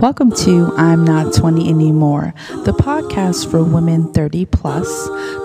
[0.00, 2.34] Welcome to I'm Not 20 Anymore,
[2.66, 4.86] the podcast for women 30 plus.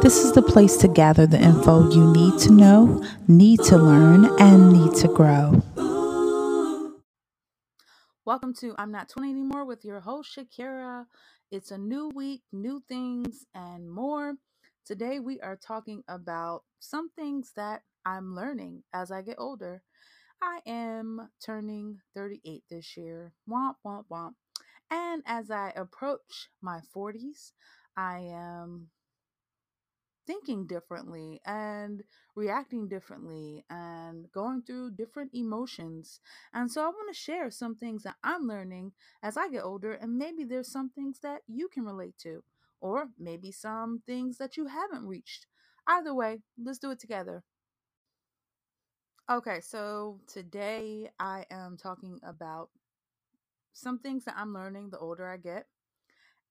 [0.02, 4.26] This is the place to gather the info you need to know, need to learn,
[4.42, 5.64] and need to grow.
[8.26, 11.06] Welcome to I'm Not 20 Anymore with your host, Shakira.
[11.50, 14.34] It's a new week, new things, and more.
[14.86, 19.82] Today we are talking about some things that I'm learning as I get older.
[20.44, 23.32] I am turning 38 this year.
[23.48, 24.34] Womp, womp, womp.
[24.92, 27.54] And as I approach my 40s,
[27.96, 28.90] I am
[30.28, 32.04] thinking differently and
[32.36, 36.20] reacting differently and going through different emotions.
[36.54, 38.92] And so I want to share some things that I'm learning
[39.24, 42.44] as I get older, and maybe there's some things that you can relate to,
[42.82, 45.48] or maybe some things that you haven't reached.
[45.88, 47.44] Either way, let's do it together.
[49.30, 52.70] Okay, so today I am talking about
[53.74, 55.68] some things that I'm learning the older I get.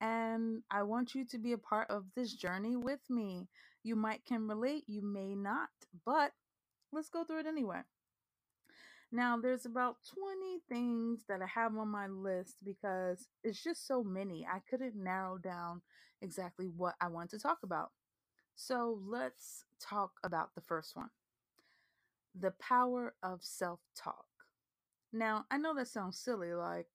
[0.01, 3.49] And I want you to be a part of this journey with me.
[3.83, 5.69] You might can relate, you may not,
[6.05, 6.33] but
[6.93, 7.83] let's go through it anyway.
[9.13, 14.05] Now, there's about 20 things that I have on my list because it's just so
[14.05, 14.47] many.
[14.47, 15.83] I couldn't narrow down
[16.23, 17.91] exactly what I want to talk about.
[18.55, 21.11] So, let's talk about the first one
[22.35, 24.27] the power of self talk.
[25.13, 26.89] Now, I know that sounds silly, like,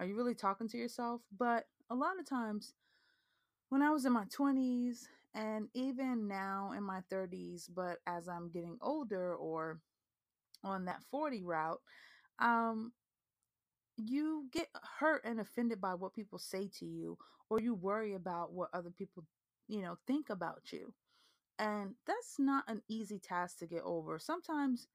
[0.00, 1.20] are you really talking to yourself?
[1.38, 2.72] But a lot of times,
[3.68, 8.50] when I was in my 20s and even now in my 30s, but as I'm
[8.50, 9.78] getting older or
[10.64, 11.80] on that 40 route,
[12.38, 12.92] um,
[13.98, 17.18] you get hurt and offended by what people say to you,
[17.50, 19.24] or you worry about what other people,
[19.68, 20.94] you know, think about you.
[21.58, 24.18] And that's not an easy task to get over.
[24.18, 24.88] Sometimes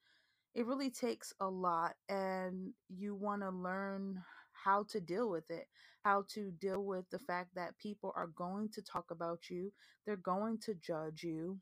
[0.56, 4.24] it really takes a lot, and you want to learn
[4.66, 5.68] how to deal with it,
[6.04, 9.72] how to deal with the fact that people are going to talk about you,
[10.06, 11.60] they're going to judge you.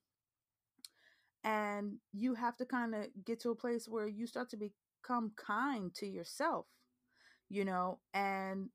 [1.44, 5.34] And you have to kind of get to a place where you start to become
[5.36, 6.68] kind to yourself,
[7.50, 8.70] you know, and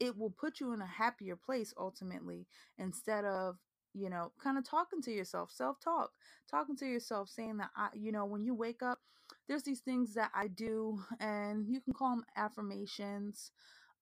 [0.00, 2.46] it will put you in a happier place ultimately
[2.78, 3.56] instead of
[3.94, 6.12] you know, kind of talking to yourself, self talk,
[6.50, 9.00] talking to yourself, saying that I, you know, when you wake up,
[9.48, 13.52] there's these things that I do, and you can call them affirmations.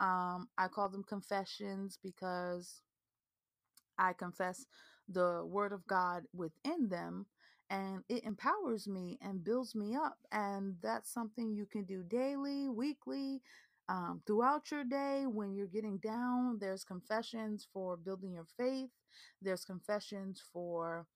[0.01, 2.83] Um, I call them confessions because
[3.99, 4.67] I confess
[5.09, 7.27] the word of God within them
[7.71, 10.19] and it empowers me and builds me up.
[10.33, 13.43] And that's something you can do daily, weekly,
[13.89, 16.59] um, throughout your day when you're getting down.
[16.61, 18.91] There's confessions for building your faith,
[19.43, 21.07] there's confessions for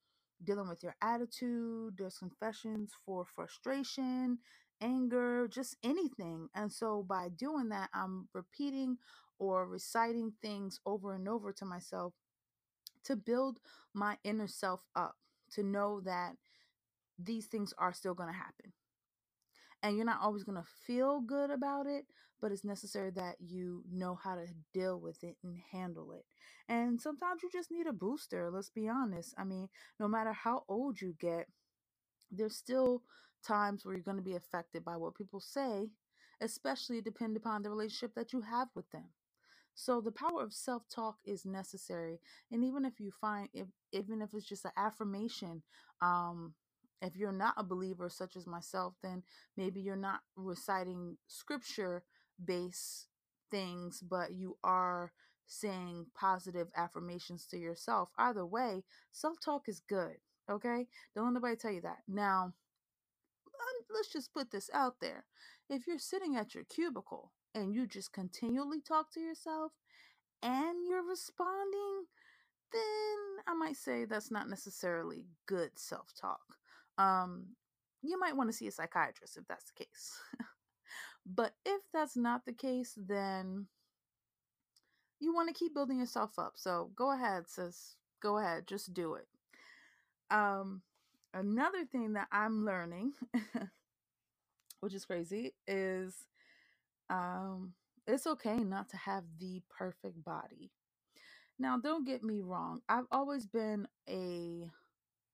[0.43, 4.39] dealing with your attitude, there's confessions for frustration,
[4.81, 6.49] anger, just anything.
[6.55, 8.99] And so by doing that, I'm repeating
[9.39, 12.15] or reciting things over and over to myself
[13.05, 13.59] to build
[13.93, 15.17] my inner self up,
[15.53, 16.37] to know that
[17.19, 18.73] these things are still going to happen.
[19.83, 22.06] And you're not always going to feel good about it,
[22.44, 24.44] but it's necessary that you know how to
[24.75, 26.27] deal with it and handle it.
[26.69, 29.34] And sometimes you just need a booster, let's be honest.
[29.38, 31.47] I mean, no matter how old you get,
[32.31, 33.00] there's still
[33.43, 35.88] times where you're going to be affected by what people say,
[36.43, 39.09] especially depending upon the relationship that you have with them.
[39.75, 42.21] So the power of self-talk is necessary.
[42.53, 45.62] And even if you find if even if it's just an affirmation,
[46.03, 46.53] um,
[47.00, 49.22] if you're not a believer such as myself, then
[49.56, 52.03] maybe you're not reciting scripture
[52.43, 53.09] based
[53.50, 55.12] things, but you are
[55.47, 58.11] saying positive affirmations to yourself.
[58.19, 60.17] Either way, self-talk is good.
[60.50, 60.87] Okay?
[61.15, 61.99] Don't let nobody tell you that.
[62.09, 62.55] Now,
[63.94, 65.25] let's just put this out there.
[65.69, 69.73] If you're sitting at your cubicle and you just continually talk to yourself
[70.43, 72.06] and you're responding,
[72.73, 76.41] then I might say that's not necessarily good self talk.
[76.99, 77.47] Um,
[78.03, 80.19] you might want to see a psychiatrist if that's the case.
[81.27, 83.67] but if that's not the case, then
[85.21, 86.53] you want to keep building yourself up.
[86.56, 87.97] So go ahead, sis.
[88.21, 88.67] Go ahead.
[88.67, 89.26] Just do it.
[90.31, 90.82] Um,
[91.32, 93.12] another thing that I'm learning,
[94.81, 96.15] which is crazy, is
[97.09, 97.73] um,
[98.06, 100.71] it's okay not to have the perfect body.
[101.59, 102.81] Now, don't get me wrong.
[102.88, 104.69] I've always been a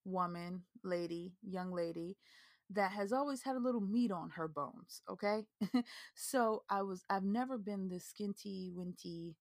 [0.04, 2.16] woman, lady, young lady
[2.70, 5.44] that has always had a little meat on her bones, okay?
[6.14, 9.34] so I was I've never been this skinty winty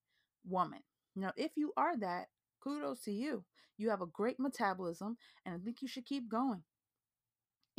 [0.46, 0.80] woman.
[1.16, 2.28] Now, if you are that,
[2.62, 3.46] kudos to you.
[3.78, 6.64] You have a great metabolism and I think you should keep going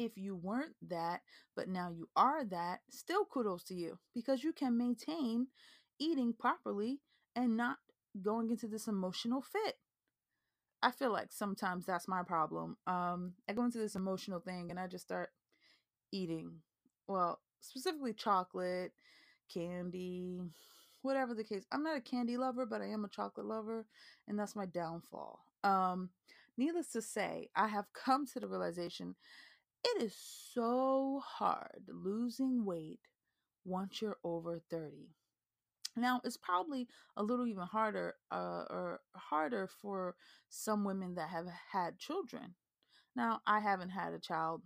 [0.00, 1.20] if you weren't that,
[1.54, 5.48] but now you are that, still kudos to you because you can maintain
[5.98, 7.00] eating properly
[7.36, 7.76] and not
[8.22, 9.74] going into this emotional fit.
[10.82, 12.78] I feel like sometimes that's my problem.
[12.86, 15.28] Um, I go into this emotional thing and I just start
[16.12, 16.52] eating.
[17.06, 18.92] Well, specifically chocolate,
[19.52, 20.40] candy,
[21.02, 21.64] whatever the case.
[21.72, 23.86] I'm not a candy lover, but I am a chocolate lover,
[24.28, 25.40] and that's my downfall.
[25.64, 26.10] Um,
[26.56, 29.14] needless to say, I have come to the realization
[29.82, 30.14] it is
[30.52, 33.00] so hard losing weight
[33.64, 35.08] once you're over 30.
[35.96, 36.86] Now, it's probably
[37.16, 40.14] a little even harder uh, or harder for
[40.48, 42.54] some women that have had children.
[43.16, 44.62] Now, I haven't had a child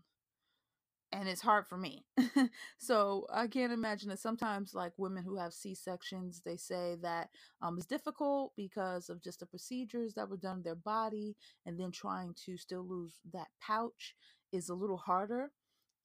[1.15, 2.05] and it's hard for me.
[2.79, 7.29] so I can't imagine that sometimes, like women who have C sections, they say that
[7.63, 11.79] um, it's difficult because of just the procedures that were done to their body, and
[11.79, 14.17] then trying to still lose that pouch
[14.53, 15.53] is a little harder.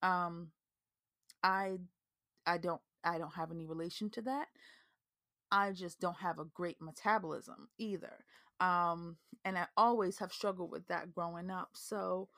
[0.04, 0.50] Um,
[1.44, 1.78] I
[2.46, 4.48] I don't I don't have any relation to that.
[5.52, 8.26] I just don't have a great metabolism either.
[8.60, 11.70] Um, and I always have struggled with that growing up.
[11.74, 12.30] So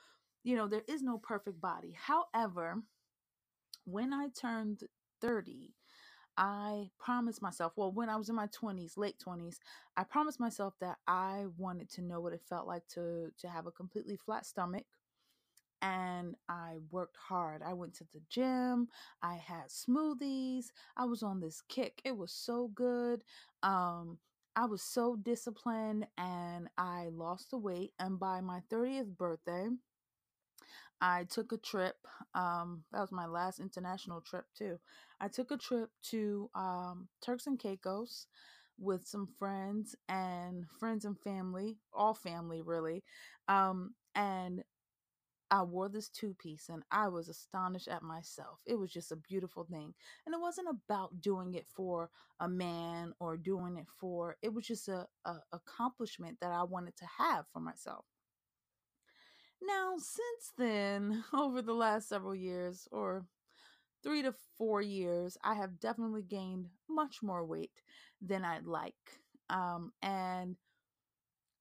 [0.43, 1.95] you know, there is no perfect body.
[1.97, 2.81] However,
[3.85, 4.83] when I turned
[5.21, 5.73] 30,
[6.37, 9.59] I promised myself, well, when I was in my 20s, late 20s,
[9.97, 13.67] I promised myself that I wanted to know what it felt like to to have
[13.67, 14.85] a completely flat stomach.
[15.81, 17.63] And I worked hard.
[17.63, 18.87] I went to the gym.
[19.23, 20.67] I had smoothies.
[20.97, 22.01] I was on this kick.
[22.05, 23.23] It was so good.
[23.63, 24.19] Um,
[24.55, 27.93] I was so disciplined and I lost the weight.
[27.99, 29.69] And by my 30th birthday,
[31.01, 31.95] I took a trip.
[32.35, 34.79] Um, that was my last international trip too.
[35.19, 38.27] I took a trip to um, Turks and Caicos
[38.79, 43.03] with some friends and friends and family, all family really.
[43.47, 44.63] Um, and
[45.51, 48.59] I wore this two piece and I was astonished at myself.
[48.65, 49.93] It was just a beautiful thing.
[50.25, 52.09] And it wasn't about doing it for
[52.39, 56.95] a man or doing it for, it was just a, a accomplishment that I wanted
[56.97, 58.05] to have for myself.
[59.61, 63.25] Now, since then, over the last several years, or
[64.03, 67.81] three to four years, I have definitely gained much more weight
[68.21, 68.95] than I'd like.
[69.49, 70.55] Um, and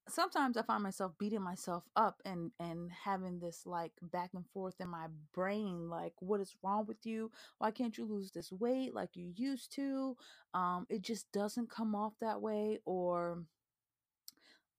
[0.08, 4.74] sometimes I find myself beating myself up and and having this like back and forth
[4.80, 8.92] in my brain like what is wrong with you why can't you lose this weight
[8.94, 10.16] like you used to
[10.52, 13.44] um it just doesn't come off that way or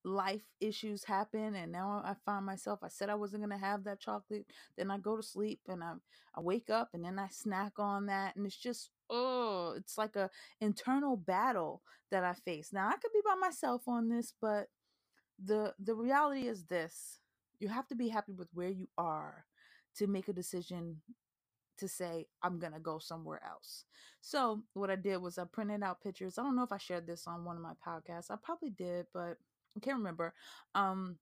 [0.03, 3.83] life issues happen and now I find myself I said I wasn't going to have
[3.83, 4.45] that chocolate
[4.77, 5.94] then I go to sleep and I
[6.36, 10.15] I wake up and then I snack on that and it's just oh it's like
[10.15, 12.71] a internal battle that I face.
[12.74, 14.68] Now I could be by myself on this but
[15.44, 17.19] the the reality is this
[17.59, 19.45] you have to be happy with where you are
[19.97, 20.97] to make a decision
[21.77, 23.86] to say I'm going to go somewhere else.
[24.21, 26.38] So what I did was I printed out pictures.
[26.38, 28.31] I don't know if I shared this on one of my podcasts.
[28.31, 29.38] I probably did, but
[29.75, 30.33] I can't remember.
[30.75, 31.18] Um,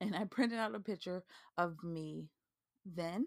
[0.00, 1.22] and I printed out a picture
[1.58, 2.26] of me
[2.84, 3.26] then,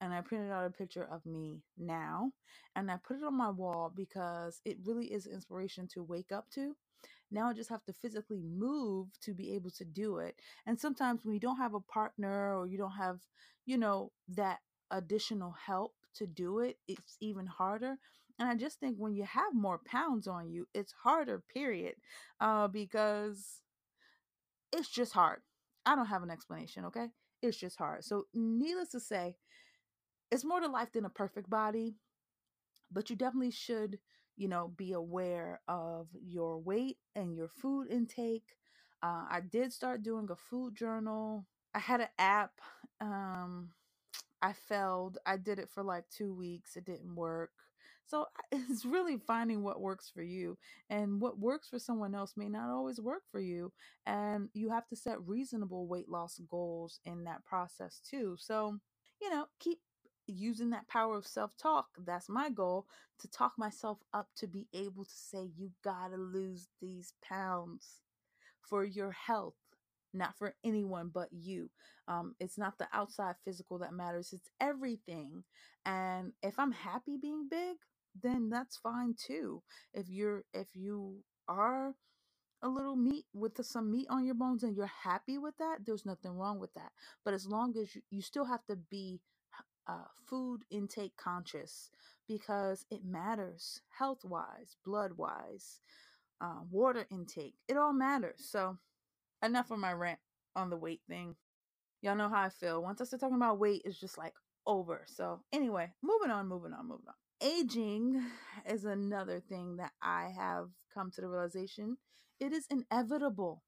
[0.00, 2.32] and I printed out a picture of me now,
[2.76, 6.50] and I put it on my wall because it really is inspiration to wake up
[6.54, 6.76] to.
[7.30, 10.36] Now I just have to physically move to be able to do it.
[10.66, 13.20] And sometimes when you don't have a partner or you don't have,
[13.66, 14.60] you know, that
[14.90, 17.96] additional help to do it, it's even harder.
[18.38, 21.94] And I just think when you have more pounds on you, it's harder, period.
[22.40, 23.62] Uh, because
[24.72, 25.40] it's just hard.
[25.86, 27.08] I don't have an explanation, okay?
[27.42, 28.04] It's just hard.
[28.04, 29.36] So, needless to say,
[30.30, 31.96] it's more to life than a perfect body,
[32.90, 33.98] but you definitely should,
[34.36, 38.56] you know, be aware of your weight and your food intake.
[39.02, 41.46] Uh, I did start doing a food journal.
[41.74, 42.52] I had an app.
[43.00, 43.70] Um,
[44.42, 45.18] I failed.
[45.26, 46.76] I did it for like two weeks.
[46.76, 47.50] It didn't work.
[48.06, 50.58] So it's really finding what works for you.
[50.90, 53.72] And what works for someone else may not always work for you.
[54.06, 58.36] And you have to set reasonable weight loss goals in that process too.
[58.38, 58.78] So,
[59.20, 59.78] you know, keep
[60.26, 61.86] using that power of self talk.
[62.04, 62.86] That's my goal
[63.20, 68.00] to talk myself up to be able to say, you gotta lose these pounds
[68.62, 69.54] for your health
[70.12, 71.70] not for anyone but you.
[72.08, 75.44] Um, it's not the outside physical that matters, it's everything.
[75.84, 77.76] And if I'm happy being big,
[78.22, 79.62] then that's fine too.
[79.94, 81.94] If you're if you are
[82.62, 86.06] a little meat with some meat on your bones and you're happy with that, there's
[86.06, 86.90] nothing wrong with that.
[87.24, 89.20] But as long as you, you still have to be
[89.86, 91.90] uh, food intake conscious
[92.28, 95.80] because it matters health wise, blood wise,
[96.40, 97.54] uh, water intake.
[97.68, 98.46] It all matters.
[98.50, 98.78] So,
[99.44, 100.18] enough of my rant
[100.56, 101.36] on the weight thing.
[102.02, 102.82] Y'all know how I feel.
[102.82, 104.34] Once I start talking about weight, it's just like
[104.66, 105.04] over.
[105.06, 107.25] So, anyway, moving on, moving on, moving on.
[107.40, 108.22] Aging
[108.68, 111.96] is another thing that I have come to the realization
[112.38, 113.62] it is inevitable.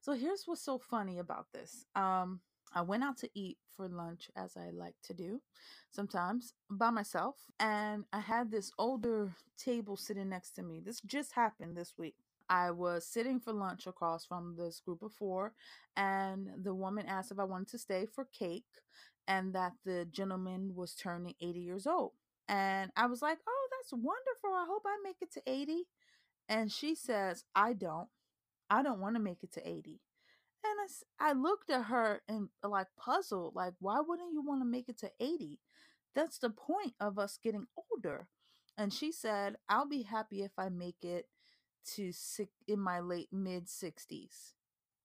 [0.00, 1.84] So here's what's so funny about this.
[1.94, 2.40] Um,
[2.74, 5.42] I went out to eat for lunch as I like to do
[5.90, 10.80] sometimes by myself, and I had this older table sitting next to me.
[10.80, 12.16] This just happened this week.
[12.48, 15.52] I was sitting for lunch across from this group of four,
[15.96, 18.64] and the woman asked if I wanted to stay for cake
[19.28, 22.12] and that the gentleman was turning 80 years old.
[22.48, 24.50] And I was like, oh, that's wonderful.
[24.50, 25.84] I hope I make it to 80.
[26.48, 28.08] And she says, I don't.
[28.68, 30.00] I don't want to make it to 80.
[30.64, 34.66] And I looked at her and uh, like puzzled, like, why wouldn't you want to
[34.66, 35.58] make it to 80?
[36.14, 38.28] That's the point of us getting older.
[38.78, 41.26] And she said, I'll be happy if I make it
[41.94, 44.52] to six, in my late mid 60s.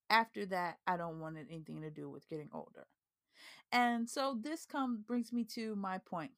[0.10, 2.88] After that, I don't want anything to do with getting older.
[3.72, 6.32] And so this come brings me to my point.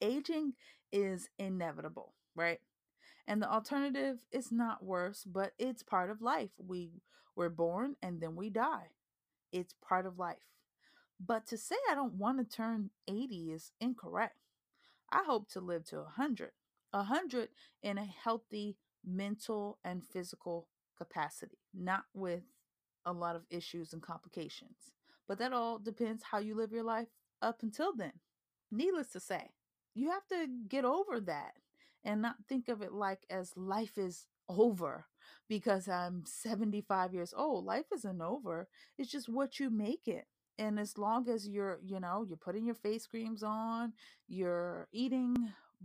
[0.00, 0.54] Aging
[0.92, 2.60] is inevitable, right?
[3.26, 6.50] And the alternative is not worse, but it's part of life.
[6.58, 7.02] We
[7.36, 8.88] we're born and then we die.
[9.52, 10.36] It's part of life.
[11.24, 14.36] But to say I don't want to turn 80 is incorrect.
[15.12, 16.50] I hope to live to 100.
[16.92, 17.48] 100
[17.82, 20.66] in a healthy mental and physical
[20.96, 22.42] capacity, not with
[23.06, 24.92] a lot of issues and complications.
[25.28, 27.08] But that all depends how you live your life
[27.40, 28.12] up until then.
[28.70, 29.50] Needless to say,
[29.94, 31.54] you have to get over that
[32.04, 35.06] and not think of it like as life is over
[35.48, 37.64] because I'm 75 years old.
[37.64, 38.68] Life isn't over.
[38.98, 40.26] It's just what you make it.
[40.58, 43.92] And as long as you're, you know, you're putting your face creams on,
[44.28, 45.36] you're eating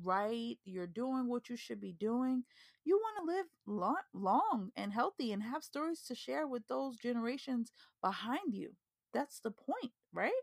[0.04, 2.44] right, you're doing what you should be doing,
[2.84, 6.98] you want to live long, long and healthy and have stories to share with those
[6.98, 7.72] generations
[8.02, 8.72] behind you.
[9.14, 10.34] That's the point, right?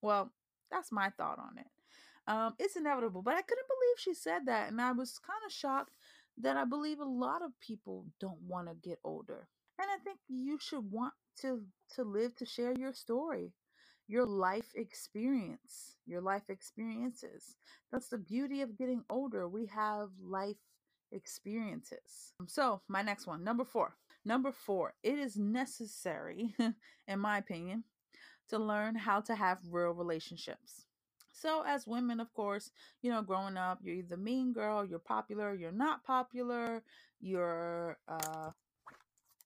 [0.00, 0.32] Well,
[0.70, 1.66] that's my thought on it.
[2.26, 5.52] Um, it's inevitable, but I couldn't believe she said that, and I was kind of
[5.52, 5.92] shocked
[6.38, 9.48] that I believe a lot of people don't want to get older.
[9.78, 11.62] And I think you should want to
[11.96, 13.52] to live to share your story,
[14.06, 17.56] your life experience, your life experiences.
[17.90, 19.48] That's the beauty of getting older.
[19.48, 20.56] We have life
[21.10, 22.32] experiences.
[22.46, 23.94] So, my next one, number 4.
[24.24, 26.54] Number 4, it is necessary
[27.08, 27.84] in my opinion
[28.48, 30.86] to learn how to have real relationships.
[31.42, 32.70] So, as women, of course,
[33.02, 36.84] you know, growing up, you're either mean girl, you're popular, you're not popular,
[37.20, 38.50] you're, uh,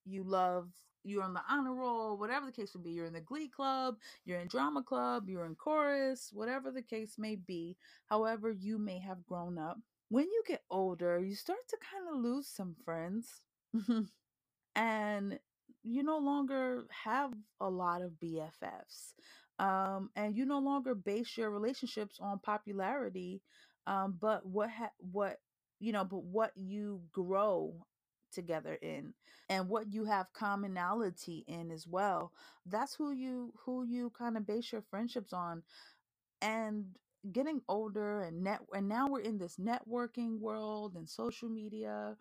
[0.05, 0.69] you love,
[1.05, 2.91] you're on the honor roll, whatever the case would be.
[2.91, 7.15] You're in the glee club, you're in drama club, you're in chorus, whatever the case
[7.17, 7.79] may be,
[8.11, 9.79] however, you may have grown up.
[10.11, 13.41] When you get older, you start to kind of lose some friends.
[14.77, 15.39] and
[15.83, 19.15] you no longer have a lot of BFFs.
[19.59, 23.41] Um, and you no longer base your relationships on popularity,
[23.87, 25.39] um, but what ha- what
[25.81, 27.75] you know, but what you grow
[28.33, 29.15] together in
[29.49, 32.33] and what you have commonality in as well.
[32.67, 35.63] That's who you who you kind of base your friendships on.
[36.43, 36.87] And
[37.33, 42.17] getting older and net and now we're in this networking world and social media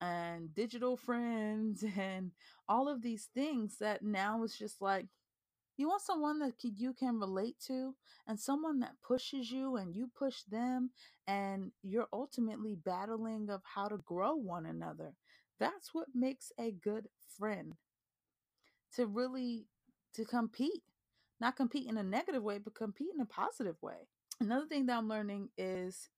[0.00, 2.30] and digital friends and
[2.68, 5.06] all of these things that now is just like
[5.76, 7.94] you want someone that you can relate to
[8.26, 10.90] and someone that pushes you and you push them
[11.26, 15.14] and you're ultimately battling of how to grow one another
[15.58, 17.74] that's what makes a good friend
[18.94, 19.66] to really
[20.14, 20.82] to compete
[21.40, 24.08] not compete in a negative way but compete in a positive way
[24.40, 26.08] another thing that i'm learning is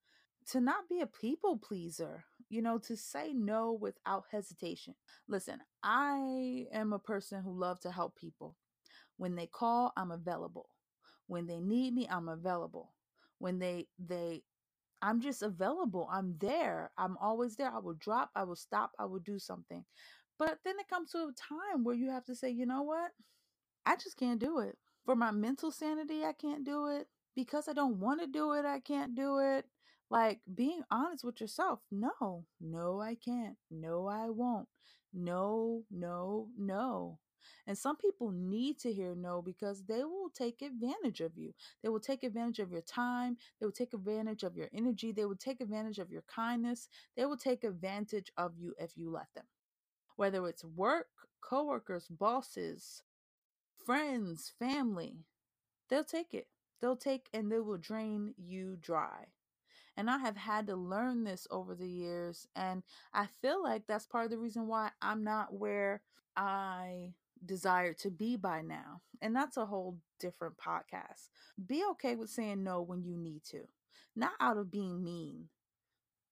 [0.50, 4.94] to not be a people pleaser, you know, to say no without hesitation.
[5.28, 8.56] Listen, I am a person who loves to help people.
[9.18, 10.70] When they call, I'm available.
[11.28, 12.94] When they need me, I'm available.
[13.38, 14.44] When they they
[15.02, 16.08] I'm just available.
[16.12, 16.90] I'm there.
[16.98, 17.70] I'm always there.
[17.72, 19.84] I will drop, I will stop, I will do something.
[20.38, 23.12] But then it comes to a time where you have to say, "You know what?
[23.86, 24.78] I just can't do it.
[25.04, 27.08] For my mental sanity, I can't do it.
[27.34, 29.66] Because I don't want to do it, I can't do it.
[30.10, 31.80] Like being honest with yourself.
[31.90, 33.56] No, no, I can't.
[33.70, 34.68] No, I won't.
[35.12, 37.18] No, no, no.
[37.66, 41.52] And some people need to hear no because they will take advantage of you.
[41.82, 43.36] They will take advantage of your time.
[43.60, 45.12] They will take advantage of your energy.
[45.12, 46.88] They will take advantage of your kindness.
[47.16, 49.44] They will take advantage of you if you let them.
[50.16, 51.08] Whether it's work,
[51.40, 53.02] coworkers, bosses,
[53.84, 55.24] friends, family,
[55.88, 56.48] they'll take it.
[56.80, 59.26] They'll take and they will drain you dry.
[59.96, 62.46] And I have had to learn this over the years.
[62.54, 66.02] And I feel like that's part of the reason why I'm not where
[66.36, 67.14] I
[67.44, 69.02] desire to be by now.
[69.20, 71.28] And that's a whole different podcast.
[71.66, 73.62] Be okay with saying no when you need to.
[74.16, 75.48] not out of being mean,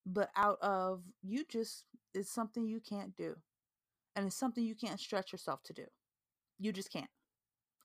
[0.06, 1.84] but out of you just
[2.14, 3.36] it's something you can't do.
[4.16, 5.84] And it's something you can't stretch yourself to do.
[6.58, 7.10] You just can't.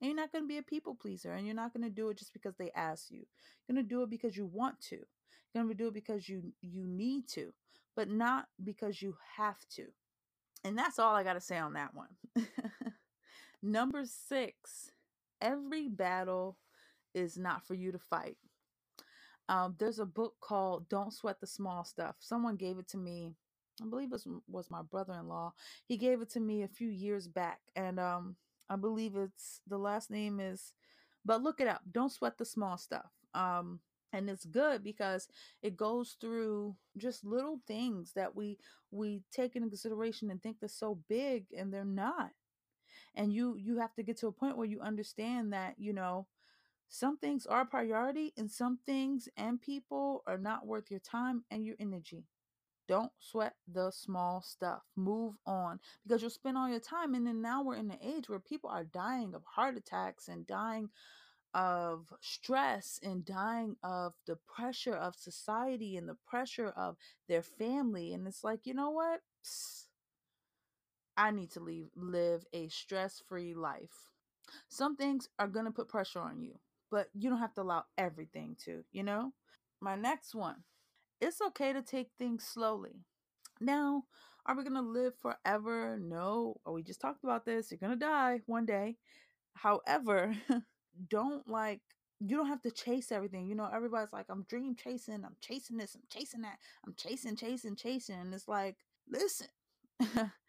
[0.02, 2.10] And you're not going to be a people pleaser and you're not going to do
[2.10, 3.26] it just because they ask you.
[3.68, 4.98] You're going to do it because you want to.
[5.54, 7.54] You're going to do it because you you need to,
[7.96, 9.88] but not because you have to.
[10.64, 12.10] And that's all I got to say on that one.
[13.62, 14.92] Number 6.
[15.42, 16.58] Every battle
[17.14, 18.38] is not for you to fight.
[19.50, 22.16] Um, there's a book called Don't Sweat the Small Stuff.
[22.20, 23.34] Someone gave it to me.
[23.82, 25.54] I believe it was, was my brother-in-law.
[25.88, 28.36] He gave it to me a few years back, and um,
[28.70, 30.74] I believe it's the last name is,
[31.26, 31.82] but look it up.
[31.92, 33.12] Don't sweat the small stuff.
[33.34, 33.80] Um,
[34.14, 35.28] and it's good because
[35.64, 38.58] it goes through just little things that we
[38.92, 42.32] we take into consideration and think they're so big, and they're not.
[43.16, 46.28] And you you have to get to a point where you understand that you know
[46.90, 51.66] some things are priority and some things and people are not worth your time and
[51.66, 52.26] your energy.
[52.88, 54.82] Don't sweat the small stuff.
[54.98, 57.16] Move on because you'll spend all your time.
[57.16, 60.46] And then now we're in an age where people are dying of heart attacks and
[60.46, 60.90] dying
[61.54, 66.98] of stress and dying of the pressure of society and the pressure of
[67.30, 68.14] their family.
[68.14, 69.22] And it's like, you know what?
[69.44, 69.86] Psst.
[71.18, 74.10] I need to leave, live a stress free life.
[74.70, 76.60] Some things are going to put pressure on you
[76.92, 79.32] but you don't have to allow everything to, you know?
[79.80, 80.58] My next one
[81.22, 83.06] it's okay to take things slowly.
[83.60, 84.06] Now,
[84.48, 86.00] are we going to live forever?
[86.02, 86.56] No.
[86.66, 87.70] Oh, we just talked about this.
[87.70, 88.98] You're going to die one day.
[89.54, 90.36] However,
[91.10, 91.82] don't like,
[92.20, 93.48] you don't have to chase everything.
[93.48, 97.36] You know, everybody's like, I'm dream chasing, I'm chasing this, I'm chasing that, I'm chasing,
[97.36, 98.16] chasing, chasing.
[98.20, 98.78] And it's like,
[99.08, 99.48] listen,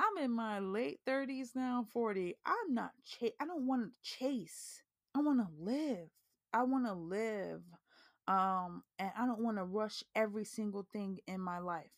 [0.00, 2.36] I'm in my late 30s now, 40.
[2.46, 4.82] I'm not, ch- I don't want to chase.
[5.14, 6.08] I want to live.
[6.54, 7.62] I want to live.
[8.28, 11.90] Um, and I don't want to rush every single thing in my life.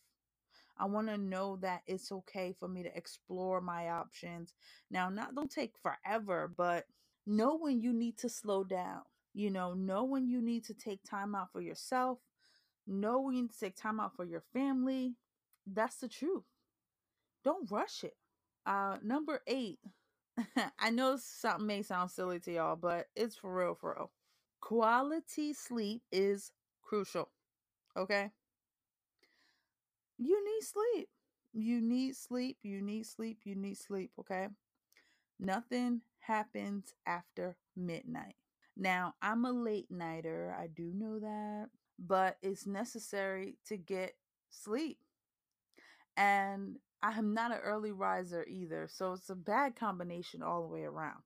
[0.77, 4.53] I want to know that it's okay for me to explore my options.
[4.91, 6.85] Now, not don't take forever, but
[7.27, 9.03] know when you need to slow down.
[9.33, 12.19] You know, know when you need to take time out for yourself.
[12.87, 15.15] Know when you need to take time out for your family.
[15.67, 16.45] That's the truth.
[17.43, 18.15] Don't rush it.
[18.65, 19.79] Uh, number eight,
[20.79, 24.11] I know something may sound silly to y'all, but it's for real, for real.
[24.61, 26.51] Quality sleep is
[26.81, 27.29] crucial.
[27.97, 28.31] Okay?
[30.17, 31.09] You need sleep.
[31.53, 32.57] You need sleep.
[32.63, 33.39] You need sleep.
[33.43, 34.11] You need sleep.
[34.19, 34.47] Okay?
[35.39, 38.35] Nothing happens after midnight.
[38.77, 40.55] Now, I'm a late nighter.
[40.57, 41.67] I do know that.
[41.99, 44.13] But it's necessary to get
[44.49, 44.97] sleep.
[46.17, 48.87] And I am not an early riser either.
[48.89, 51.19] So it's a bad combination all the way around.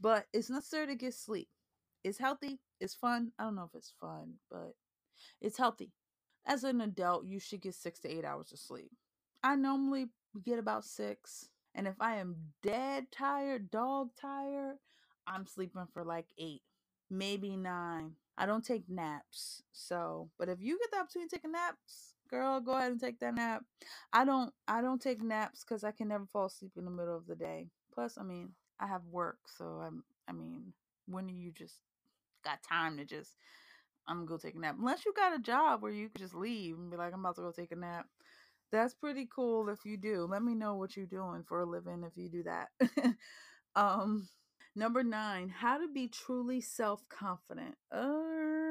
[0.00, 1.48] But it's necessary to get sleep.
[2.04, 2.60] It's healthy.
[2.80, 3.32] It's fun.
[3.38, 4.74] I don't know if it's fun, but
[5.40, 5.92] it's healthy.
[6.46, 8.92] As an adult, you should get six to eight hours of sleep.
[9.42, 10.06] I normally
[10.44, 11.48] get about six.
[11.74, 14.76] And if I am dead tired, dog tired,
[15.26, 16.62] I'm sleeping for like eight,
[17.10, 18.12] maybe nine.
[18.36, 19.62] I don't take naps.
[19.72, 21.76] So, but if you get the opportunity to take a nap,
[22.28, 23.62] girl, go ahead and take that nap.
[24.12, 27.16] I don't I don't take naps cuz I can never fall asleep in the middle
[27.16, 27.70] of the day.
[27.92, 30.72] Plus, I mean, I have work, so I'm I mean,
[31.06, 31.80] when do you just
[32.44, 33.36] got time to just
[34.06, 34.76] I'm gonna go take a nap.
[34.78, 37.36] Unless you got a job where you can just leave and be like, I'm about
[37.36, 38.06] to go take a nap.
[38.72, 40.26] That's pretty cool if you do.
[40.30, 42.68] Let me know what you're doing for a living if you do that.
[43.76, 44.28] um
[44.76, 47.74] Number nine, how to be truly self confident.
[47.90, 48.67] Uh,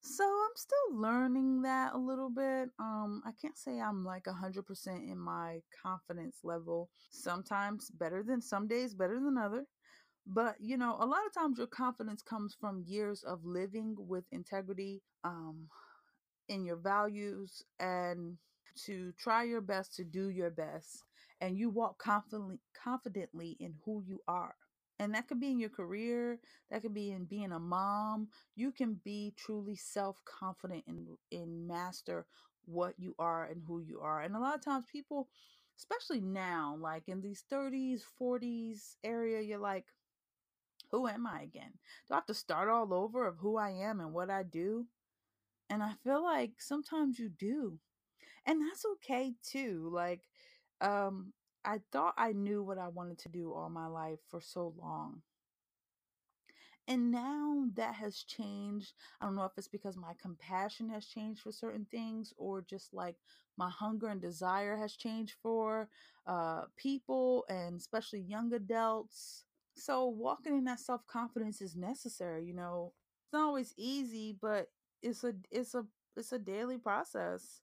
[0.00, 2.70] so I'm still learning that a little bit.
[2.78, 6.88] Um, I can't say I'm like 100% in my confidence level.
[7.10, 9.64] Sometimes better than some days, better than other.
[10.26, 14.24] But you know, a lot of times your confidence comes from years of living with
[14.30, 15.68] integrity, um,
[16.48, 18.36] in your values, and
[18.86, 21.04] to try your best to do your best,
[21.40, 24.54] and you walk confidently confidently in who you are
[24.98, 26.38] and that could be in your career
[26.70, 32.26] that could be in being a mom you can be truly self-confident and and master
[32.66, 35.28] what you are and who you are and a lot of times people
[35.78, 39.86] especially now like in these 30s 40s area you're like
[40.90, 41.72] who am i again?
[42.08, 44.86] Do i have to start all over of who i am and what i do?
[45.70, 47.78] And i feel like sometimes you do
[48.46, 50.22] and that's okay too like
[50.80, 51.32] um
[51.68, 55.22] I thought I knew what I wanted to do all my life for so long.
[56.86, 58.94] And now that has changed.
[59.20, 62.94] I don't know if it's because my compassion has changed for certain things or just
[62.94, 63.16] like
[63.58, 65.88] my hunger and desire has changed for
[66.26, 69.44] uh, people and especially young adults.
[69.76, 72.46] So walking in that self confidence is necessary.
[72.46, 74.68] You know, it's not always easy, but
[75.02, 75.84] it's a it's a
[76.16, 77.60] it's a daily process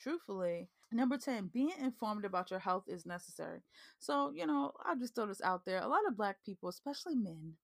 [0.00, 3.62] truthfully number 10 being informed about your health is necessary.
[3.98, 7.14] So you know i'll just throw this out there a lot of black people especially
[7.14, 7.54] men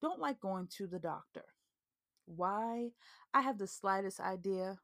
[0.00, 1.44] don't like going to the doctor.
[2.26, 2.90] Why?
[3.32, 4.78] I have the slightest idea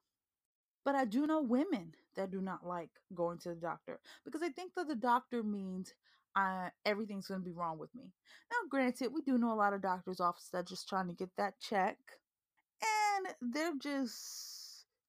[0.85, 4.51] but i do know women that do not like going to the doctor because they
[4.51, 5.95] think that the doctor means
[6.37, 8.13] uh, everything's going to be wrong with me.
[8.51, 11.31] Now granted we do know a lot of doctors offices that just trying to get
[11.37, 11.97] that check
[12.83, 14.60] and they're just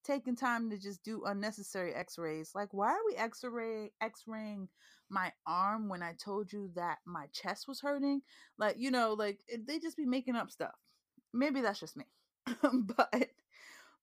[0.03, 4.67] taking time to just do unnecessary x-rays like why are we x-ray x-raying
[5.09, 8.21] my arm when i told you that my chest was hurting
[8.57, 10.75] like you know like they just be making up stuff
[11.33, 12.05] maybe that's just me
[12.73, 13.29] but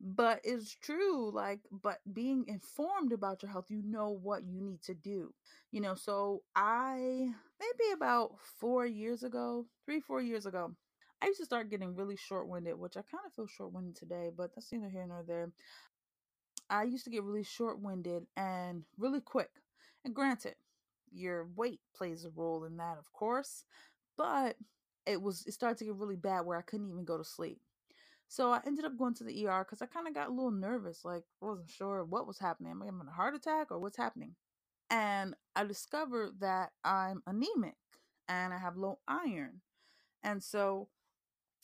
[0.00, 4.80] but it's true like but being informed about your health you know what you need
[4.82, 5.34] to do
[5.72, 7.28] you know so i
[7.60, 10.72] maybe about four years ago three four years ago
[11.20, 13.96] I used to start getting really short winded, which I kind of feel short winded
[13.96, 15.50] today, but that's neither here nor there.
[16.70, 19.50] I used to get really short winded and really quick.
[20.04, 20.54] And granted,
[21.10, 23.64] your weight plays a role in that, of course,
[24.16, 24.56] but
[25.06, 27.60] it was it started to get really bad where I couldn't even go to sleep.
[28.28, 30.50] So I ended up going to the ER because I kind of got a little
[30.50, 32.70] nervous, like I wasn't sure what was happening.
[32.70, 34.34] Am I having a heart attack or what's happening?
[34.90, 37.76] And I discovered that I'm anemic
[38.28, 39.62] and I have low iron.
[40.22, 40.88] And so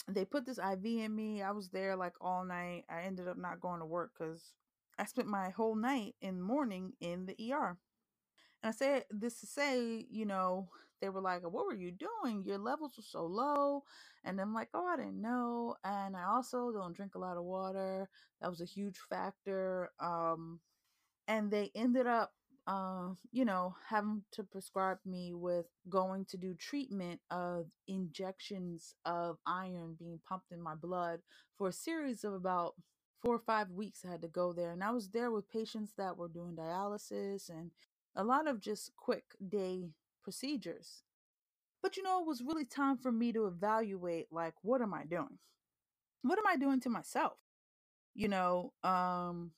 [0.09, 1.43] they put this IV in me.
[1.43, 2.85] I was there like all night.
[2.89, 4.53] I ended up not going to work because
[4.99, 7.77] I spent my whole night the morning in the ER.
[8.63, 10.69] And I said this to say, you know,
[11.01, 12.45] they were like, What were you doing?
[12.45, 13.83] Your levels were so low.
[14.25, 15.77] And I'm like, Oh, I didn't know.
[15.85, 18.09] And I also don't drink a lot of water.
[18.41, 19.91] That was a huge factor.
[20.01, 20.61] Um,
[21.29, 22.33] and they ended up
[22.67, 29.37] uh, you know, having to prescribe me with going to do treatment of injections of
[29.47, 31.21] iron being pumped in my blood
[31.59, 32.75] for a series of about
[33.25, 34.05] four or five weeks.
[34.07, 37.49] I had to go there, and I was there with patients that were doing dialysis
[37.49, 37.71] and
[38.15, 39.89] a lot of just quick day
[40.23, 41.03] procedures.
[41.83, 45.05] But you know, it was really time for me to evaluate like, what am I
[45.05, 45.39] doing?
[46.23, 47.39] What am I doing to myself?
[48.15, 49.51] You know, um,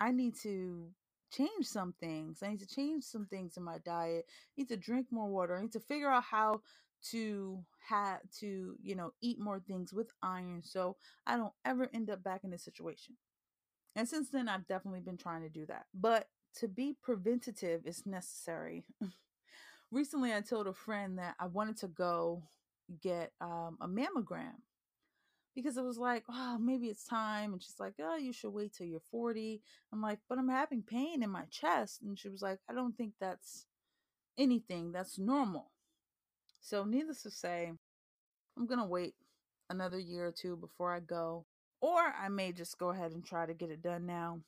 [0.00, 0.88] I need to
[1.30, 2.42] change some things.
[2.42, 4.24] I need to change some things in my diet.
[4.28, 5.56] I need to drink more water.
[5.56, 6.62] I need to figure out how
[7.10, 12.10] to have to, you know, eat more things with iron so I don't ever end
[12.10, 13.16] up back in this situation.
[13.96, 15.86] And since then I've definitely been trying to do that.
[15.94, 18.84] But to be preventative is necessary.
[19.90, 22.42] Recently I told a friend that I wanted to go
[23.02, 24.54] get um, a mammogram
[25.54, 27.52] because it was like, oh, maybe it's time.
[27.52, 29.60] And she's like, oh, you should wait till you're 40.
[29.92, 32.02] I'm like, but I'm having pain in my chest.
[32.02, 33.66] And she was like, I don't think that's
[34.38, 34.92] anything.
[34.92, 35.70] That's normal.
[36.60, 37.72] So, needless to say,
[38.56, 39.14] I'm going to wait
[39.70, 41.46] another year or two before I go.
[41.80, 44.40] Or I may just go ahead and try to get it done now.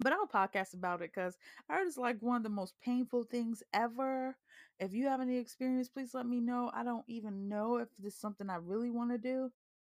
[0.00, 1.36] But I'll podcast about it because
[1.68, 4.36] I heard it's like one of the most painful things ever.
[4.80, 6.70] If you have any experience, please let me know.
[6.74, 9.50] I don't even know if this is something I really want to do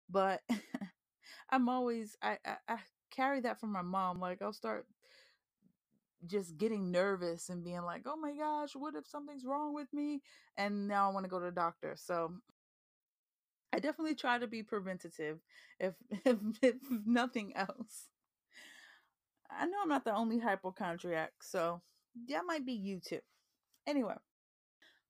[0.10, 0.42] but
[1.50, 2.78] I'm always I, I, I
[3.12, 4.20] carry that from my mom.
[4.20, 4.86] Like I'll start
[6.28, 10.22] just getting nervous and being like, "Oh my gosh, what if something's wrong with me?"
[10.58, 11.96] And now I want to go to the doctor.
[11.98, 12.34] So
[13.74, 15.40] I definitely try to be preventative,
[15.80, 18.10] if if, if nothing else.
[19.50, 21.82] I know I'm not the only hypochondriac, so
[22.30, 23.20] that might be you too.
[23.88, 24.16] Anyway,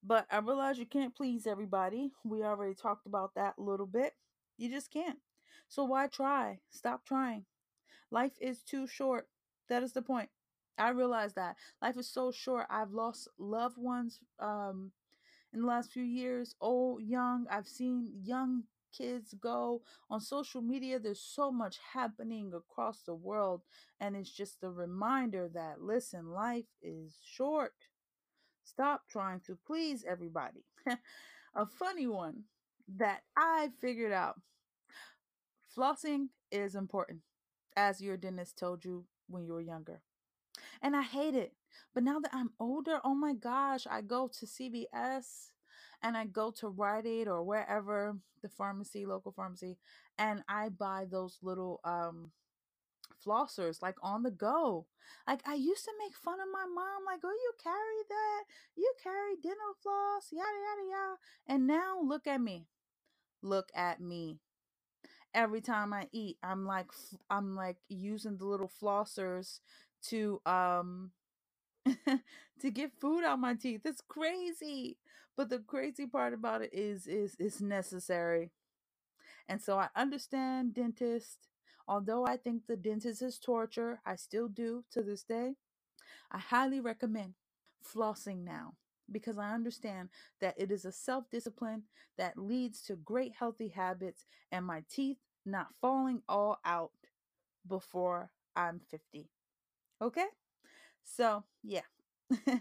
[0.04, 2.12] but I realize you can't please everybody.
[2.24, 4.14] We already talked about that a little bit.
[4.58, 5.20] You just can't.
[5.68, 6.60] So why try?
[6.70, 7.46] Stop trying.
[8.12, 9.28] Life is too short.
[9.70, 10.30] That is the point.
[10.80, 12.68] I realize that life is so short.
[12.70, 14.92] I've lost loved ones um
[15.54, 17.48] in the last few years, old, young.
[17.50, 18.64] I've seen young
[18.96, 21.00] kids go on social media.
[21.00, 23.62] There's so much happening across the world,
[24.00, 27.74] and it's just a reminder that listen, life is short.
[28.64, 30.64] Stop trying to please everybody.
[31.56, 32.44] a funny one
[32.98, 34.40] that I figured out
[35.74, 37.22] Flossing is important,
[37.76, 40.02] as your dentist told you when you were younger.
[40.82, 41.54] And I hate it.
[41.94, 45.52] But now that I'm older, oh my gosh, I go to CVS
[46.02, 49.78] and I go to Rite Aid or wherever the pharmacy, local pharmacy,
[50.18, 52.32] and I buy those little um
[53.26, 54.86] flossers like on the go.
[55.28, 58.44] Like I used to make fun of my mom, like, oh, you carry that,
[58.76, 61.16] you carry dental floss, yada yada yada.
[61.48, 62.68] And now look at me.
[63.42, 64.40] Look at me
[65.34, 66.88] every time I eat, I'm like
[67.30, 69.60] I'm like using the little flossers
[70.04, 71.12] to um
[72.62, 73.82] to get food out my teeth.
[73.86, 74.98] It's crazy.
[75.38, 78.52] But the crazy part about it is is it's necessary.
[79.48, 81.38] And so I understand dentists
[81.88, 85.56] Although I think the dentist is torture, I still do to this day.
[86.32, 87.36] I highly recommend
[87.84, 88.76] flossing now
[89.12, 90.10] because I understand
[90.42, 91.84] that it is a self discipline
[92.18, 96.92] that leads to great healthy habits and my teeth not falling all out
[97.68, 99.30] before I'm 50.
[100.02, 100.26] Okay?
[101.04, 101.82] So, yeah.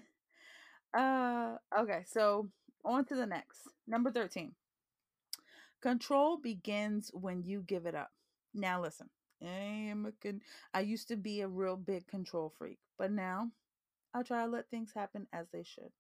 [0.94, 2.48] uh okay, so
[2.85, 3.68] on to the next.
[3.87, 4.55] Number 13.
[5.81, 8.11] Control begins when you give it up.
[8.55, 9.11] Now listen.
[9.42, 10.42] I am a con-
[10.74, 13.53] I used to be a real big control freak, but now
[14.14, 15.92] I try to let things happen as they should.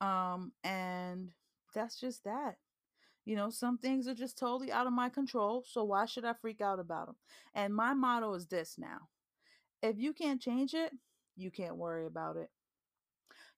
[0.00, 1.30] Um and
[1.74, 2.56] that's just that.
[3.24, 6.32] You know, some things are just totally out of my control, so why should I
[6.34, 7.16] freak out about them?
[7.54, 9.08] And my motto is this now.
[9.82, 10.92] If you can't change it,
[11.36, 12.50] you can't worry about it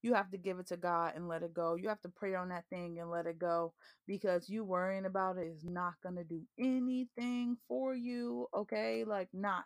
[0.02, 1.76] you have to give it to God and let it go.
[1.76, 3.72] You have to pray on that thing and let it go
[4.06, 8.48] because you worrying about it is not going to do anything for you.
[8.54, 9.04] Okay.
[9.04, 9.64] Like, not.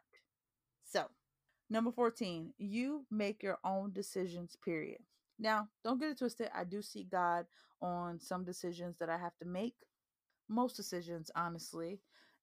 [0.84, 1.06] So,
[1.70, 5.00] number 14, you make your own decisions, period.
[5.38, 6.50] Now, don't get it twisted.
[6.54, 7.46] I do see God
[7.80, 9.74] on some decisions that I have to make,
[10.48, 12.00] most decisions, honestly,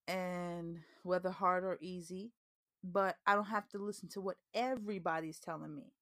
[0.08, 2.32] and whether hard or easy,
[2.84, 5.94] but I don't have to listen to what everybody's telling me.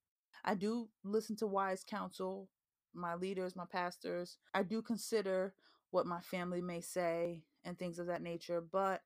[0.43, 2.49] I do listen to wise counsel,
[2.93, 4.37] my leaders, my pastors.
[4.53, 5.53] I do consider
[5.91, 9.01] what my family may say and things of that nature, but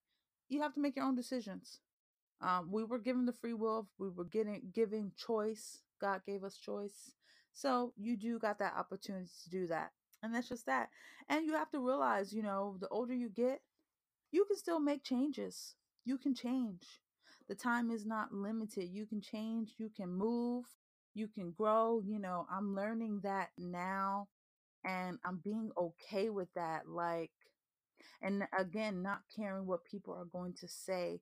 [0.47, 1.79] you have to make your own decisions.
[2.41, 5.81] Um, we were given the free will, we were getting giving choice.
[6.01, 7.11] God gave us choice.
[7.53, 9.91] So you do got that opportunity to do that.
[10.21, 10.89] And that's just that.
[11.29, 13.61] And you have to realize, you know, the older you get,
[14.31, 15.75] you can still make changes.
[16.05, 16.83] You can change.
[17.47, 18.89] The time is not limited.
[18.89, 20.65] You can change, you can move,
[21.13, 22.01] you can grow.
[22.05, 24.27] You know, I'm learning that now
[24.83, 26.87] and I'm being okay with that.
[26.87, 27.31] Like,
[28.21, 31.21] and again, not caring what people are going to say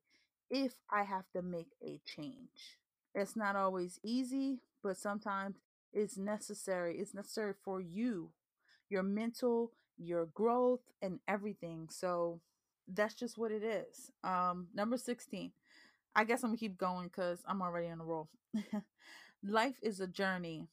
[0.49, 2.77] if I have to make a change.
[3.15, 5.57] It's not always easy, but sometimes
[5.93, 6.97] it's necessary.
[6.97, 8.31] It's necessary for you,
[8.89, 11.89] your mental, your growth, and everything.
[11.91, 12.41] So
[12.87, 14.11] that's just what it is.
[14.23, 15.51] Um, number 16.
[16.15, 18.29] I guess I'm gonna keep going because I'm already on a roll.
[19.43, 20.69] Life is a journey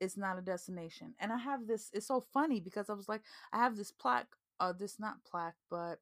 [0.00, 1.14] it's not a destination.
[1.20, 3.22] And I have this, it's so funny because I was like,
[3.52, 4.28] I have this plaque,
[4.60, 6.00] uh, this not plaque, but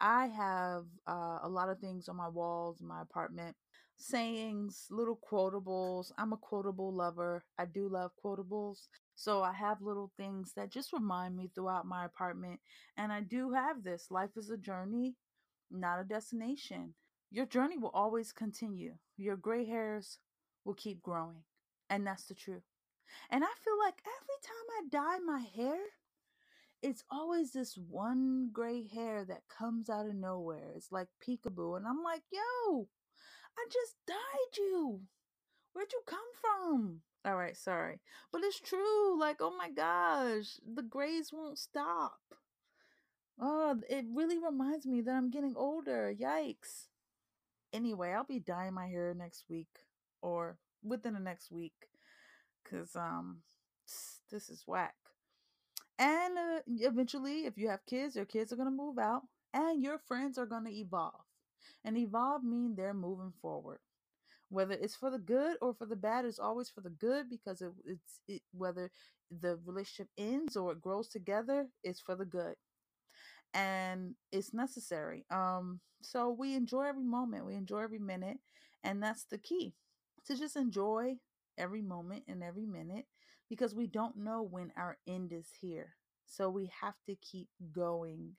[0.00, 3.56] I have uh, a lot of things on my walls in my apartment
[3.96, 6.12] sayings, little quotables.
[6.18, 7.44] I'm a quotable lover.
[7.58, 8.88] I do love quotables.
[9.14, 12.60] So I have little things that just remind me throughout my apartment.
[12.96, 15.14] And I do have this life is a journey,
[15.70, 16.94] not a destination.
[17.34, 20.20] Your journey will always continue, your gray hairs
[20.64, 21.42] will keep growing.
[21.90, 22.62] And that's the truth.
[23.28, 25.80] And I feel like every time I dye my hair,
[26.80, 30.74] it's always this one gray hair that comes out of nowhere.
[30.76, 31.76] It's like peekaboo.
[31.76, 32.86] And I'm like, yo,
[33.58, 35.00] I just dyed you.
[35.72, 37.00] Where'd you come from?
[37.24, 37.98] All right, sorry.
[38.30, 39.18] But it's true.
[39.18, 42.20] Like, oh my gosh, the grays won't stop.
[43.40, 46.14] Oh, it really reminds me that I'm getting older.
[46.16, 46.93] Yikes.
[47.74, 49.68] Anyway, I'll be dyeing my hair next week
[50.22, 51.74] or within the next week
[52.62, 53.38] because um
[54.30, 54.94] this is whack.
[55.98, 59.82] And uh, eventually if you have kids your kids are going to move out and
[59.82, 61.20] your friends are going to evolve.
[61.84, 63.78] And evolve mean they're moving forward.
[64.50, 67.62] Whether it's for the good or for the bad it's always for the good because
[67.62, 68.90] it, it's it, whether
[69.30, 72.54] the relationship ends or it grows together it's for the good
[73.54, 78.38] and it's necessary um so we enjoy every moment we enjoy every minute
[78.82, 79.74] and that's the key
[80.26, 81.16] to just enjoy
[81.58, 83.06] every moment and every minute
[83.48, 85.94] because we don't know when our end is here.
[86.26, 88.32] So we have to keep going.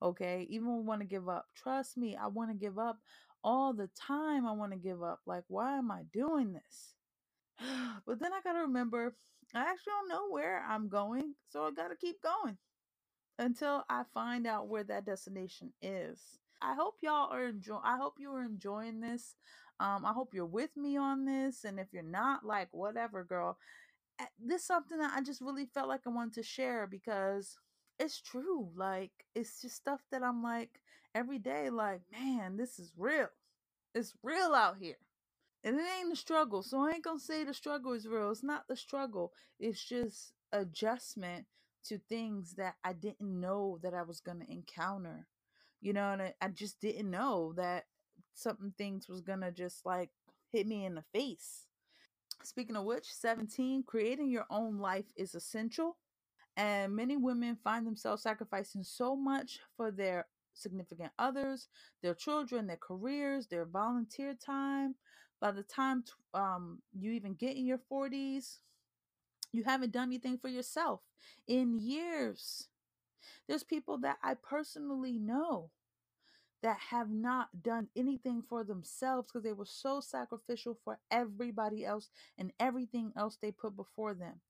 [0.00, 0.46] Okay.
[0.50, 2.98] Even we want to give up, trust me, I want to give up
[3.44, 4.46] all the time.
[4.46, 5.20] I want to give up.
[5.26, 6.94] Like, why am I doing this?
[8.06, 9.14] but then I got to remember,
[9.54, 11.34] I actually don't know where I'm going.
[11.50, 12.56] So I got to keep going
[13.38, 16.20] until I find out where that destination is.
[16.62, 19.36] I hope y'all are enjoy I hope you are enjoying this.
[19.80, 21.64] Um, I hope you're with me on this.
[21.64, 23.58] And if you're not, like whatever, girl.
[24.20, 27.56] eh, This is something that I just really felt like I wanted to share because
[27.98, 28.70] it's true.
[28.76, 30.80] Like it's just stuff that I'm like
[31.14, 33.28] every day, like, man, this is real.
[33.94, 34.98] It's real out here.
[35.64, 36.62] And it ain't a struggle.
[36.62, 38.30] So I ain't gonna say the struggle is real.
[38.30, 39.32] It's not the struggle.
[39.60, 41.46] It's just adjustment
[41.86, 45.26] to things that I didn't know that I was gonna encounter.
[45.80, 47.84] You know, and I, I just didn't know that
[48.34, 50.10] something things was gonna just like
[50.52, 51.66] hit me in the face.
[52.44, 55.96] Speaking of which, 17, creating your own life is essential.
[56.56, 61.68] And many women find themselves sacrificing so much for their significant others,
[62.02, 64.96] their children, their careers, their volunteer time.
[65.40, 68.58] By the time um, you even get in your 40s,
[69.52, 71.00] you haven't done anything for yourself
[71.46, 72.68] in years.
[73.48, 75.70] There's people that I personally know
[76.62, 82.08] that have not done anything for themselves because they were so sacrificial for everybody else
[82.38, 84.40] and everything else they put before them.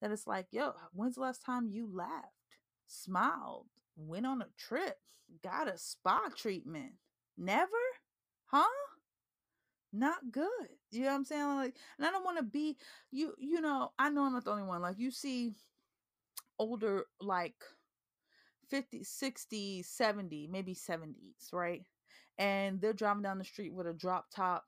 [0.00, 2.34] That it's like, yo, when's the last time you laughed,
[2.86, 4.98] smiled, went on a trip,
[5.42, 6.92] got a spa treatment?
[7.38, 7.70] Never?
[8.46, 8.64] Huh?
[9.92, 10.46] Not good.
[10.90, 11.56] You know what I'm saying?
[11.56, 12.76] Like, and I don't want to be
[13.10, 14.82] you, you know, I know I'm not the only one.
[14.82, 15.54] Like you see
[16.58, 17.56] older like
[18.68, 21.82] 50, 60, 70, maybe 70s, right?
[22.38, 24.64] And they're driving down the street with a drop top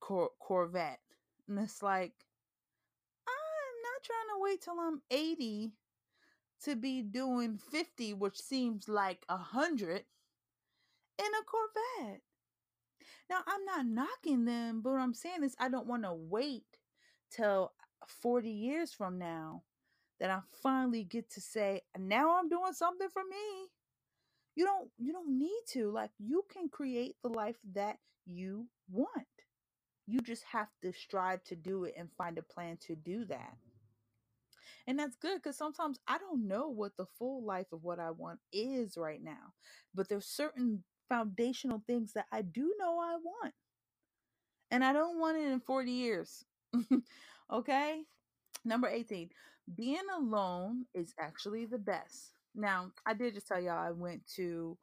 [0.00, 1.00] cor- Corvette.
[1.48, 2.12] And it's like,
[3.28, 5.72] I'm not trying to wait till I'm 80
[6.64, 10.04] to be doing 50, which seems like a 100
[11.18, 12.22] in a Corvette.
[13.30, 16.64] Now, I'm not knocking them, but what I'm saying is I don't want to wait
[17.30, 17.72] till
[18.22, 19.62] 40 years from now
[20.20, 23.68] that I finally get to say, now I'm doing something for me.
[24.54, 25.90] You don't you don't need to.
[25.90, 29.26] Like you can create the life that you want.
[30.06, 33.56] You just have to strive to do it and find a plan to do that.
[34.86, 38.10] And that's good because sometimes I don't know what the full life of what I
[38.12, 39.54] want is right now.
[39.94, 43.54] But there's certain foundational things that I do know I want.
[44.70, 46.44] And I don't want it in 40 years.
[47.52, 48.02] okay?
[48.64, 49.30] Number 18.
[49.74, 52.32] Being alone is actually the best.
[52.54, 54.76] Now, I did just tell y'all I went to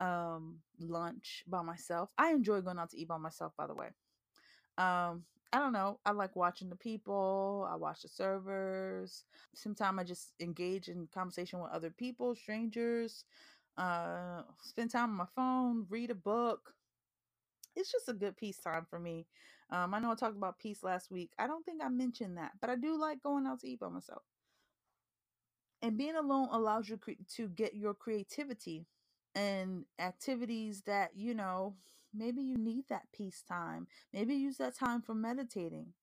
[0.00, 2.10] um lunch by myself.
[2.16, 3.88] I enjoy going out to eat by myself, by the way.
[4.78, 5.98] Um, I don't know.
[6.06, 7.68] I like watching the people.
[7.70, 9.24] I watch the servers.
[9.54, 13.24] Sometimes I just engage in conversation with other people, strangers.
[13.76, 16.74] Uh, spend time on my phone, read a book.
[17.76, 19.26] It's just a good peace time for me.
[19.70, 21.32] Um, I know I talked about peace last week.
[21.38, 23.88] I don't think I mentioned that, but I do like going out to eat by
[23.88, 24.22] myself.
[25.82, 28.86] And being alone allows you cre- to get your creativity
[29.34, 31.76] and activities that, you know,
[32.12, 33.86] maybe you need that peace time.
[34.12, 35.94] Maybe use that time for meditating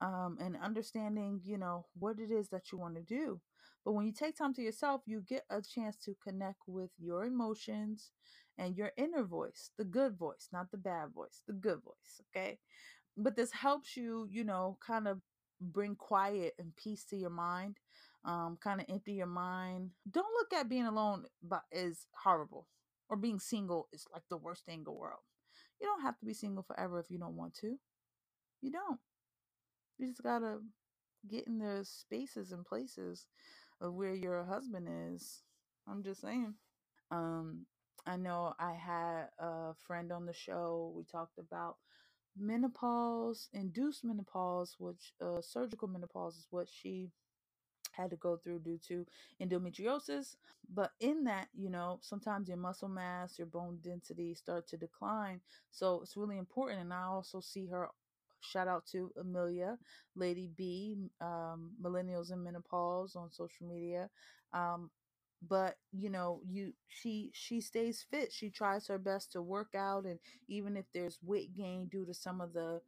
[0.00, 3.40] um, and understanding, you know, what it is that you want to do.
[3.84, 7.24] But when you take time to yourself, you get a chance to connect with your
[7.24, 8.10] emotions
[8.56, 12.20] and your inner voice, the good voice, not the bad voice, the good voice.
[12.30, 12.58] Okay?
[13.16, 15.20] But this helps you you know kind of
[15.60, 17.76] bring quiet and peace to your mind
[18.24, 19.90] um kind of empty your mind.
[20.10, 22.66] Don't look at being alone but is horrible
[23.08, 25.20] or being single is like the worst thing in the world.
[25.80, 27.78] You don't have to be single forever if you don't want to.
[28.62, 28.98] You don't.
[29.98, 30.58] You just gotta
[31.28, 33.26] get in the spaces and places
[33.84, 35.42] of where your husband is
[35.88, 36.54] i'm just saying
[37.12, 37.66] um
[38.06, 41.76] i know i had a friend on the show we talked about
[42.38, 47.10] menopause, induced menopause, which uh, surgical menopause is what she
[47.92, 49.06] had to go through due to
[49.42, 50.36] endometriosis.
[50.72, 55.40] But in that, you know, sometimes your muscle mass, your bone density start to decline.
[55.70, 56.80] So it's really important.
[56.80, 57.88] And I also see her.
[58.44, 59.78] Shout out to Amelia,
[60.14, 64.10] Lady B, um, Millennials and Menopause on social media.
[64.52, 64.90] Um,
[65.46, 70.04] but you know you she she stays fit she tries her best to work out
[70.06, 72.80] and even if there's weight gain due to some of the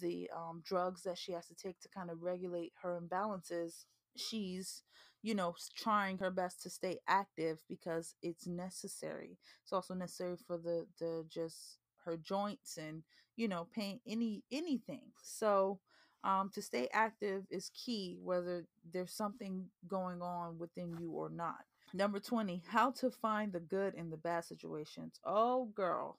[0.00, 3.84] the um, drugs that she has to take to kind of regulate her imbalances
[4.16, 4.82] she's
[5.22, 10.56] you know trying her best to stay active because it's necessary it's also necessary for
[10.58, 13.02] the the just her joints and
[13.36, 15.78] you know pain any anything so
[16.24, 21.64] um, to stay active is key whether there's something going on within you or not
[21.92, 25.20] Number 20, how to find the good in the bad situations.
[25.24, 26.18] Oh, girl.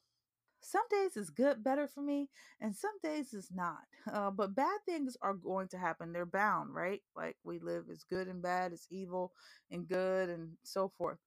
[0.62, 2.30] Some days is good better for me,
[2.62, 3.84] and some days is not.
[4.12, 6.13] Uh, but bad things are going to happen.
[6.13, 7.01] They're bound, right?
[7.15, 9.34] Like we live is good and bad, it's evil
[9.69, 11.17] and good, and so forth.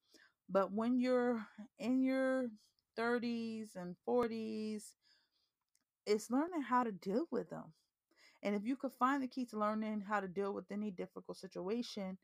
[0.48, 1.44] But when you're
[1.78, 2.50] in your
[2.98, 4.94] 30s and 40s,
[6.08, 7.72] it's learning how to deal with them.
[8.42, 11.36] And if you could find the key to learning how to deal with any difficult
[11.36, 12.18] situation,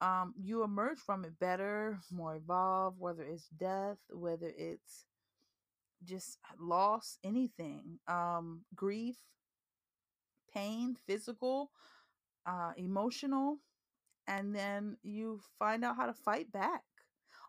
[0.00, 5.04] um, you emerge from it better, more evolved, whether it's death, whether it's
[6.02, 9.16] just loss, anything, um, grief,
[10.54, 11.70] pain, physical,
[12.46, 13.58] uh, emotional,
[14.26, 16.82] and then you find out how to fight back.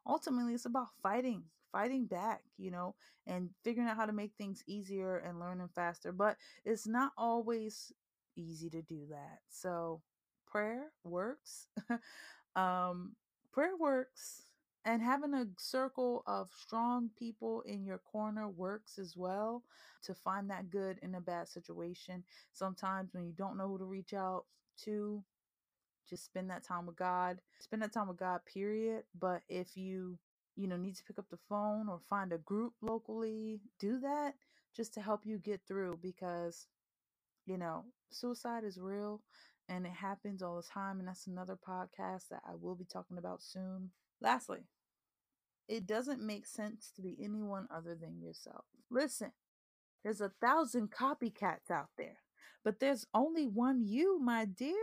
[0.05, 2.95] Ultimately, it's about fighting, fighting back, you know,
[3.28, 6.11] and figuring out how to make things easier and learning faster.
[6.11, 7.91] But it's not always
[8.36, 9.39] easy to do that.
[9.49, 10.01] So
[10.47, 11.67] prayer works.
[12.55, 13.15] um,
[13.51, 14.43] prayer works.
[14.86, 19.63] and having a circle of strong people in your corner works as well
[20.03, 22.24] to find that good in a bad situation.
[22.53, 24.45] Sometimes when you don't know who to reach out
[24.86, 25.24] to,
[26.09, 27.39] just spend that time with God.
[27.59, 29.03] Spend that time with God, period.
[29.19, 30.17] But if you,
[30.56, 34.34] you know, need to pick up the phone or find a group locally, do that
[34.76, 36.68] just to help you get through because,
[37.45, 39.22] you know, suicide is real
[39.70, 40.99] and it happens all the time.
[40.99, 43.91] And that's another podcast that I will be talking about soon.
[44.22, 44.62] Lastly,
[45.68, 48.66] it doesn't make sense to be anyone other than yourself.
[48.89, 49.32] Listen,
[50.04, 52.18] there's a thousand copycats out there,
[52.64, 54.76] but there's only one you, my dear.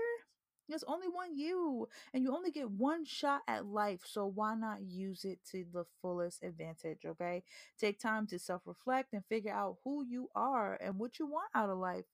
[0.69, 4.01] There's only one you, and you only get one shot at life.
[4.05, 7.05] So why not use it to the fullest advantage?
[7.07, 7.43] Okay.
[7.79, 11.51] Take time to self reflect and figure out who you are and what you want
[11.55, 12.05] out of life.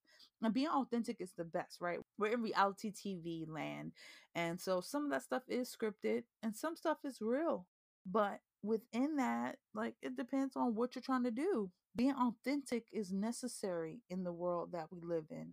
[0.42, 1.98] And being authentic is the best, right?
[2.18, 3.92] We're in reality TV land.
[4.34, 7.66] And so some of that stuff is scripted and some stuff is real.
[8.05, 11.70] But within that, like it depends on what you're trying to do.
[11.96, 15.52] Being authentic is necessary in the world that we live in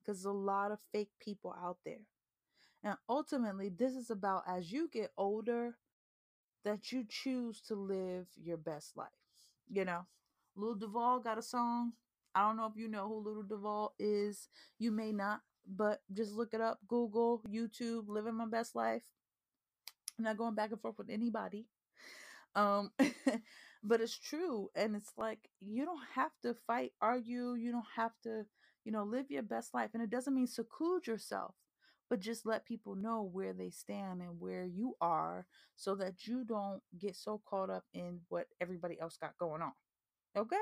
[0.00, 2.00] because there's a lot of fake people out there.
[2.84, 5.76] And ultimately, this is about as you get older,
[6.64, 9.08] that you choose to live your best life.
[9.70, 10.06] You know,
[10.56, 11.92] Lil Duval got a song.
[12.34, 14.48] I don't know if you know who Lil Duval is.
[14.78, 16.78] You may not, but just look it up.
[16.88, 19.02] Google, YouTube, living my best life.
[20.18, 21.66] I'm not going back and forth with anybody.
[22.54, 22.92] Um,
[23.84, 24.70] but it's true.
[24.74, 27.54] And it's like, you don't have to fight, argue.
[27.54, 28.44] You don't have to,
[28.84, 29.90] you know, live your best life.
[29.94, 31.54] And it doesn't mean seclude yourself,
[32.10, 35.46] but just let people know where they stand and where you are
[35.76, 39.72] so that you don't get so caught up in what everybody else got going on.
[40.36, 40.56] Okay?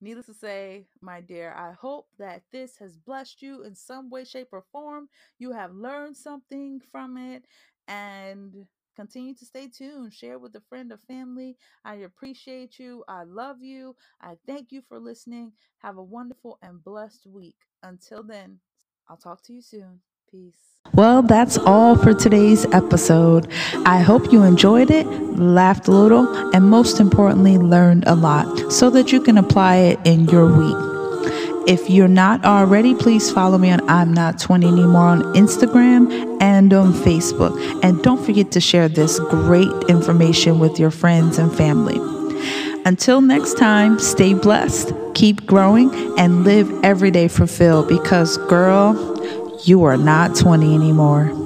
[0.00, 4.24] Needless to say, my dear, I hope that this has blessed you in some way,
[4.24, 5.08] shape, or form.
[5.38, 7.44] You have learned something from it
[7.88, 10.12] and continue to stay tuned.
[10.12, 11.56] Share with a friend or family.
[11.84, 13.04] I appreciate you.
[13.08, 13.96] I love you.
[14.20, 15.52] I thank you for listening.
[15.78, 17.56] Have a wonderful and blessed week.
[17.82, 18.58] Until then,
[19.08, 20.00] I'll talk to you soon.
[20.36, 20.52] Peace.
[20.92, 23.50] Well, that's all for today's episode.
[23.86, 28.90] I hope you enjoyed it, laughed a little, and most importantly, learned a lot so
[28.90, 30.76] that you can apply it in your week.
[31.66, 36.70] If you're not already, please follow me on I'm Not 20 Anymore on Instagram and
[36.74, 37.54] on Facebook.
[37.82, 41.98] And don't forget to share this great information with your friends and family.
[42.84, 49.15] Until next time, stay blessed, keep growing, and live every day fulfilled because, girl,
[49.64, 51.45] you are not 20 anymore.